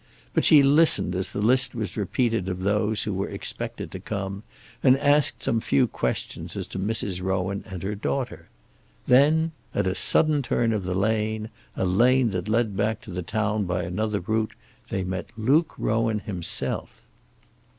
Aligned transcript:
But 0.33 0.45
she 0.45 0.63
listened 0.63 1.13
as 1.15 1.29
the 1.29 1.43
list 1.43 1.75
was 1.75 1.95
repeated 1.95 2.49
of 2.49 2.61
those 2.61 3.03
who 3.03 3.13
were 3.13 3.29
expected 3.29 3.91
to 3.91 3.99
come, 3.99 4.41
and 4.81 4.97
asked 4.97 5.43
some 5.43 5.61
few 5.61 5.85
questions 5.85 6.55
as 6.55 6.65
to 6.69 6.79
Mrs. 6.79 7.21
Rowan 7.21 7.63
and 7.67 7.83
her 7.83 7.93
daughter. 7.93 8.49
Then, 9.05 9.51
at 9.75 9.85
a 9.85 9.93
sudden 9.93 10.41
turn 10.41 10.73
of 10.73 10.87
a 10.87 10.95
lane, 10.95 11.49
a 11.77 11.85
lane 11.85 12.29
that 12.31 12.49
led 12.49 12.75
back 12.75 13.01
to 13.01 13.11
the 13.11 13.21
town 13.21 13.65
by 13.65 13.83
another 13.83 14.21
route, 14.21 14.55
they 14.89 15.03
met 15.03 15.29
Luke 15.37 15.75
Rowan 15.77 16.17
himself. 16.17 17.03